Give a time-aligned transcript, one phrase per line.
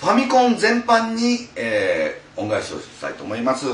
[0.00, 3.66] ファミコン全般に、えー、恩返しをしたいと思います、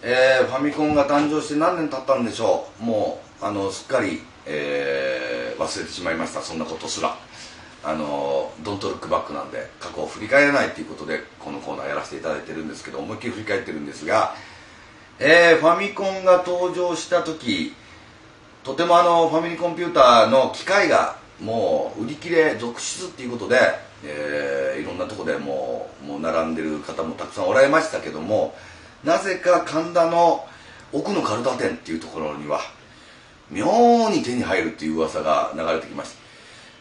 [0.00, 2.84] えー、ファミコンが誕生して何年経ったんでしょう。
[2.84, 6.42] もうあのすっかり、えー、忘れてしまいました。
[6.42, 7.16] そんなことすら。
[7.82, 14.34] あのドントルックバックなんで過去を振り返らないということでこのコーナーやらせていただいてるんですけど思いっきり振り返ってるんですが、
[15.18, 17.74] えー、ファミコンが登場した時
[18.62, 28.54] とてもあのファミリーコンピューターの機械がもう売り切れ続出っていうことで、えー、いろんなとこでももう並んでる方もたくさんおられましたけども
[29.04, 30.46] なぜか神田の
[30.92, 32.60] 奥のカルタ店っていうところには
[33.50, 36.14] 妙に手に入るっていう噂が流れてきまし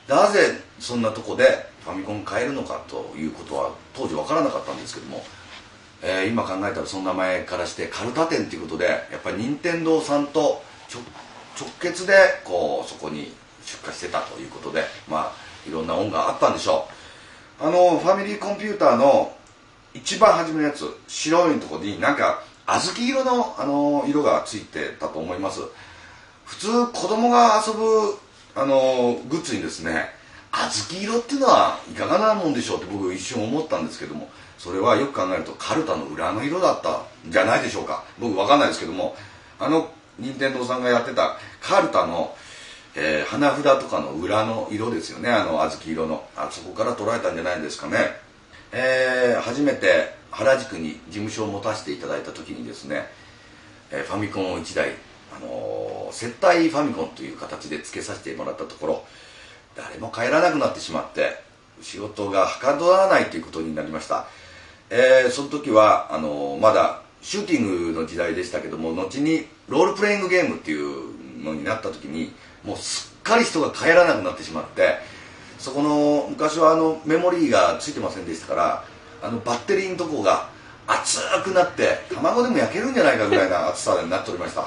[0.07, 0.15] た。
[0.15, 5.23] なぜそんなとこでファミコン買えるのかということは当時分からなかったんですけども、
[6.03, 10.61] えー、今考えたらその名前からしてカルタ店ということでやっぱり任天堂さんと
[11.59, 12.13] 直結で
[12.43, 13.33] こうそこに
[13.65, 15.31] 出荷してたということでまあ
[15.67, 16.94] いろんな恩があったんでしょう。
[17.59, 19.33] あのファミリーコンピューターの
[19.93, 25.61] 一番初めのやつ白いとこになんか小豆色のあの色がついてたと思います。
[26.45, 28.17] 普通子供が遊ぶ
[28.55, 30.09] あのグッズにですね
[30.51, 38.03] 小豆色っていうのはいかがなもんでしょうって僕一瞬思ったんですけどもそれはよく考えるとカルタの裏の色だったんじゃないでしょうか。
[38.19, 39.15] 僕分かんないですけども
[39.59, 42.33] あの任天堂さんがやってたカルタの、
[42.95, 45.29] えー、花札とかの裏の色ですよね。
[45.29, 46.23] あの小豆色の。
[46.35, 47.97] あそこから捉えたんじゃないですかね。
[48.71, 53.05] えー、初めて原宿に事務所を持たせていただいた時にですね、
[53.91, 54.91] えー、ファミコンを1台
[55.35, 59.03] あの接待ファミコンという形で付けさせてもらったところ
[59.75, 61.41] 誰も帰らなくなってしまって
[61.81, 64.27] 仕事がはかどらないということになりました、
[64.89, 72.31] え、その時はあのまだシューティングの時代でしたけども後にロールプレイングゲームっていうのになった時に
[72.65, 74.97] もうすっかり人が帰らなくなってしまって
[75.57, 78.85] そこの昔はあのメモリーがついてませんでしたから
[79.21, 80.49] あのバッテリーのとこが
[80.87, 84.65] 熱くなって卵でも焼けるんじゃないかぐらいな熱さになっておりました。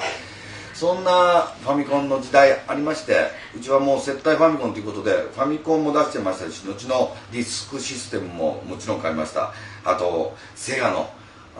[0.75, 9.53] そんなファミコンの時代ありましてうちはもう接待ファミコンということでファミコンも出してましたし後のディスクシステムももちろん買いました。
[9.85, 11.11] あとセガの、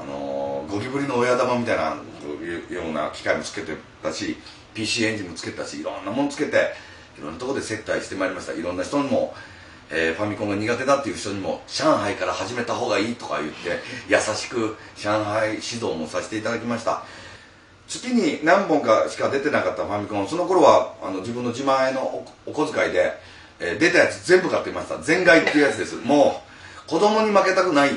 [0.01, 1.97] あのー、ゴキブリの親玉みたいな
[2.71, 4.37] ような機械もつけてたし
[4.79, 6.73] PC エンジンもつけたしいろんなものつけて
[7.19, 8.53] いろんなところで接待してまいりました。
[8.53, 9.35] いろんな人にも
[9.91, 17.05] えー、ファミコンが苦手だっていう人にも上海から始めた方がいいとか言って優しく上海指導もさせていただきました。
[17.87, 23.15] 月に何本かしか出てなかったファミコンその頃はあの自分の自前のお小遣いで、
[23.61, 24.99] えー、出たやつ全部買ってました。
[24.99, 25.97] 全買いっていうやつです。
[25.97, 26.43] も
[26.87, 27.91] う子供に負けたくない。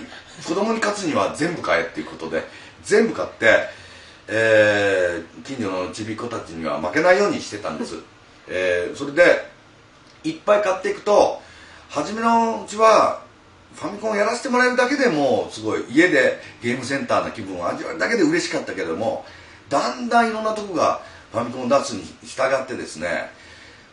[0.47, 2.43] 子供に勝つには全部買えっていうことで
[2.83, 3.67] 全部買って、
[4.27, 7.95] えー、近所のちびっ子たちには負けないようにしてたんです、
[8.47, 9.23] えー、それで
[10.23, 11.41] いっぱい買っていくと
[11.89, 13.21] 初めのうちは
[13.73, 19.25] ファミコンをやらせてもらえるだけでもすごい家でゲームセンターの気分を味わうだけで嬉しかったけれども
[19.69, 23.29] だんだんいろんなとこがファミコンを出すに従ってですね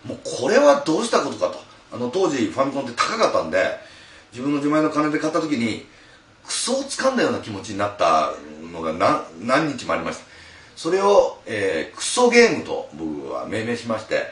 [0.04, 1.68] もうこれはどうしたことかと。
[1.90, 3.58] あの当時ファミコンって高かったんで
[4.32, 5.86] 自分の自前の金で買った時に
[6.46, 8.32] クソを掴んだような気持ちになった
[8.72, 10.24] のが何日もありました。
[10.76, 14.26] それを、えー、クソゲームと僕は命名しまして、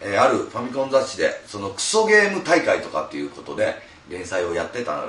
[0.00, 3.74] えー、あるファミコン雑誌でそのクソゲーム大会とかっていうことで
[4.08, 5.04] 連載をやってた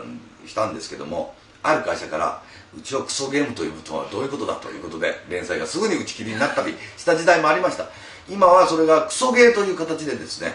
[0.46, 1.34] したんですけども
[1.64, 2.42] ある会社から
[2.78, 7.86] うちをクソゲームということはどういうことだということで連載がすぐに打ち切りになったりした時代もありました。
[8.30, 10.54] 今はそれがクソゲーという形でですね、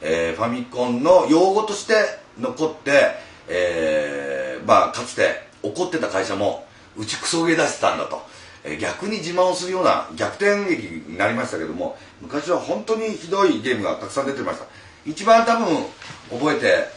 [0.00, 1.94] えー、ファミコンの用語として
[2.38, 3.16] 残って、
[3.48, 8.22] えー、まあかつて怒ってた会社もうちクソゲー出してたんだと、
[8.64, 14.66] え、逆に自慢をするような逆転劇になりましたけども昔は本当にひどいゲームがたくさん出てました。
[15.06, 15.84] 一番多分
[16.30, 16.88] 覚えて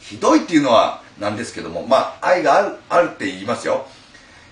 [0.00, 3.86] ひどいっていうのはなんですけどもまあ愛があるあるって言いますよ。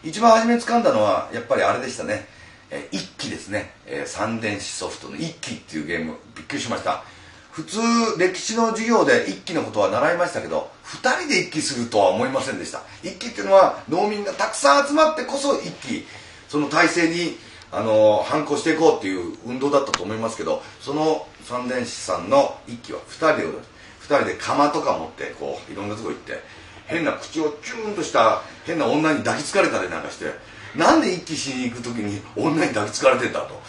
[0.04, 2.26] 一番初めに掴んだのはやっぱりあれでしたね、
[2.70, 7.04] えー、一機ですね、えー、三電子ソフトの一機っていうゲームびっくりしました。
[7.52, 7.80] 普通
[8.18, 12.80] 歴史の授業で一機のことは習いましたけど2人で一機するとは思いませんでした。
[13.02, 16.06] 一機っていうのは農民がたくさん集まってこそ一機
[16.48, 17.36] その体制に
[17.70, 26.40] あの反抗していこうっていう運動だったと思いますけどその三電子さんの一機は2人で2人で釜とか持ってこういろんなとこ行って
[26.86, 30.26] 変な口をチューンとした変な女に抱きつかれたりなんかして
[30.74, 33.60] なんで一気しに行く時に女に抱きつかれてんだと。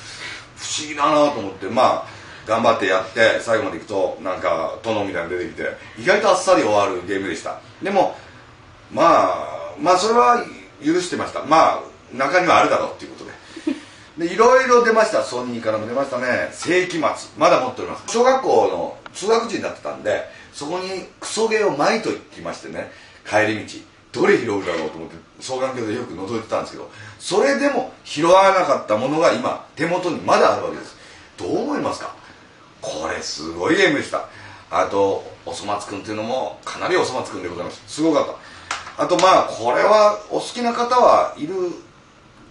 [0.55, 5.63] 不思議だなと思ってまあ頑張ってやって最後まで行くとなんか殿みたいなの出てきて
[5.97, 7.59] 意外とあっさり終わるゲームでした。
[7.81, 8.15] でも
[8.91, 10.43] まあまあそれは
[10.83, 11.43] 許してました。
[11.43, 11.79] まあ
[12.13, 13.33] 中にはあるだろうっていうことで。
[14.27, 15.23] でいろいろ出ました。
[15.23, 16.49] ソニーからも出ましたね。
[16.51, 17.01] 世紀末。
[17.37, 18.03] まだ持っております。
[18.07, 22.91] 小学校の通学時になってたんでそこにクソゲーをまいと言ってましてね。
[23.27, 23.93] 帰り道。
[24.13, 30.95] どれ拾うだろうと思って双眼鏡でよく覗いてたんですけどそれでも拾わなかったものが今手元にまだあるわけです
[31.37, 32.15] どう思いますか
[32.79, 34.29] これすごいゲームでした。
[34.71, 37.83] あとおそ松くんっていうのもかなりおそ松くんでございます。
[37.87, 38.25] すごかっ
[38.95, 39.03] た。
[39.03, 41.53] あとまあこれはお好きな方はいる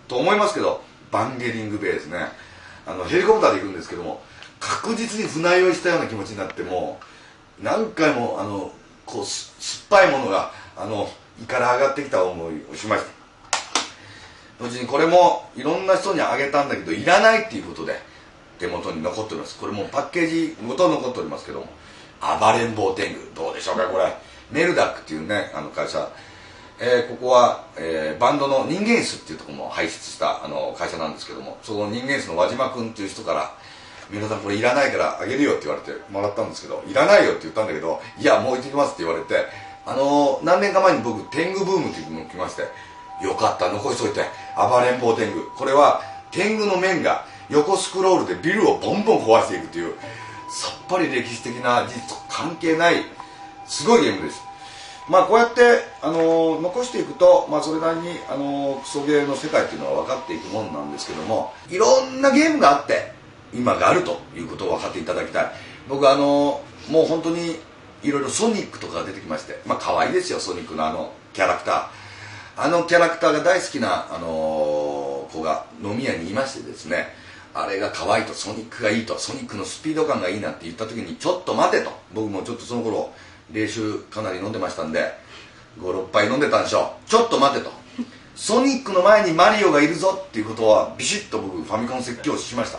[0.09, 2.19] と思いますけどバンゲリングベイですね。
[2.87, 4.21] あのヘリコプターで行くんですけども
[4.61, 7.01] 確実に船酔いしたような気持ちになっても
[7.63, 8.73] 何回もあの
[9.07, 11.09] こう酸っぱいものがあの
[11.41, 13.05] 胃から上がってきた思いをしまし
[14.59, 14.65] た。
[14.65, 17.99] 後にこれもいろんな人にあげたんだけどいらないっていうことで
[18.63, 19.59] 手元に残っております。
[19.59, 21.67] これもパッケージごと残っておりますけども。
[22.21, 24.15] 暴れん坊天狗どうでしょうかこれ。
[24.53, 26.09] メルダックっていうねあの会社。
[26.79, 31.59] えー、ここは、えー、バンドの人間椅子っていうところも輩出したあの会社なんですけども。
[31.63, 33.53] その人間椅子の輪島君っていう人から
[34.11, 39.47] 「皆さんこれいらないからあげるよ」って言われてもらったんですけど「いらないよ」って言ったんだけど「いやもう置いてきます」って言われて
[39.85, 42.63] あのー、何年か前に僕天狗ブームっていうのが来まして
[43.23, 44.25] よかった残しといて。
[44.57, 45.51] 暴れん坊天狗。
[45.57, 49.95] これは天狗の面が横スクロールでビルをボンボン壊していくという
[50.49, 53.05] さっぱり歴史的な事実と関係ない
[53.67, 54.43] すごいゲームです。
[55.09, 55.61] まあこうやって、
[56.01, 63.13] あのー、残していくと、まあ、それなりに、あのー、クソゲーの世界っていうのは分かっていくもんなんですけどもいろんなゲームがあって
[63.53, 65.53] 今があるということを分かっていただきたい。
[65.89, 67.57] 僕あのー、もう本当に
[68.03, 71.87] いろいろソニックとかが出てきましてまあ可愛いですよソニックのあのキャラクター。
[72.55, 77.09] あのキャラクターが大好きな、あの子が飲み屋にいましてですね
[77.55, 81.91] あれが可愛いとソニックがいいとソニックのスピード感がいいなって言った時にちょっと待てと。
[82.15, 83.13] 僕もちょっとその頃
[83.53, 85.13] 練習かなり飲んでましたんで
[85.79, 87.09] 56杯飲んでたんでしょう。
[87.09, 87.71] ちょっと待てと。
[88.35, 92.79] ソニックの前にマリオがいるぞっていうことはビシッと僕ファミコン説教しました。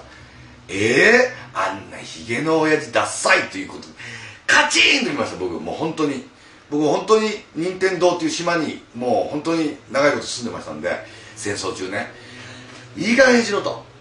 [0.67, 3.83] ええー、あんなヒゲの親父ダッサいということ。
[4.47, 5.59] カチーンと言いました僕。
[5.59, 6.27] もう本当に。
[6.71, 10.89] 僕本当に任天堂っていう島にもう本当に長いこと住んでましたんで
[11.35, 12.07] 戦争中ね。
[12.97, 13.92] いい加減にしろと。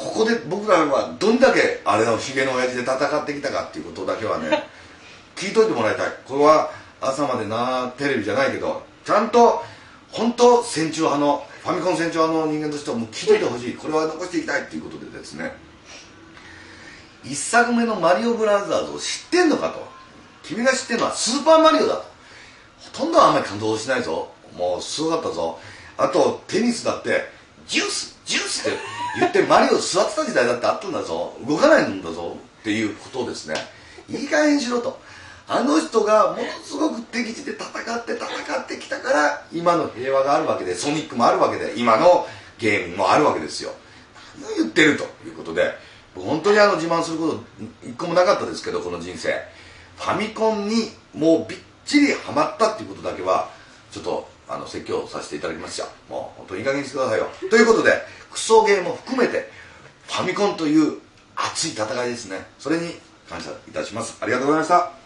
[0.00, 4.64] ここで僕らはどんだけあれのヒゲの親父で戦ってきたかっていうことだけはね
[5.36, 6.12] 聞いといてもらいたい。
[6.26, 6.70] これは
[7.02, 9.62] 朝までなテレビじゃないけどちゃんと
[10.10, 13.74] 本当戦中派のファミコン戦中派の人間としてはもう聞いといてほしい。
[13.74, 15.54] これは残していきたいっていうことでですね。
[17.22, 19.86] 一作目のマリオブラザーズを知ってんのかと。
[20.42, 22.04] 君が知ってるのはスーパーマリオだと。
[22.94, 24.30] ほとんどあんまり感動しないぞ。
[24.56, 25.58] もうすごかったぞ。
[25.98, 27.28] あとテニスだって
[27.70, 28.78] ジュースジュースって
[29.20, 31.34] 言ってマリオ座ってた時代だってあったんだぞ。
[31.46, 32.36] 動かないんだぞ。
[32.60, 33.54] っていうことですね。
[34.08, 35.00] いい加減にしろと。
[35.46, 42.26] あの人がものすごく敵地で戦って戦ってきたから今の平和があるわけでソニックもあるわけで今の
[42.58, 43.70] ゲームもあるわけですよ。
[44.40, 45.72] 何を言ってるということで
[46.14, 47.40] 本当にあの自慢すること
[47.84, 49.34] 一個もなかったですけどこの人生。
[49.96, 53.50] ファミコンにもうびっちりハマったっていうことだけは
[53.92, 55.84] ちょっとあの説教させていただきました。
[56.12, 57.28] もう本当にいい加減にしてくださいよ。
[57.48, 58.02] ということで
[58.32, 59.48] クソゲーも含めて
[60.08, 60.98] ファミコンという
[61.36, 62.44] 熱い戦いですね。
[62.58, 62.96] それに
[63.28, 64.18] 感謝いたします。
[64.20, 64.99] ありがとうございました。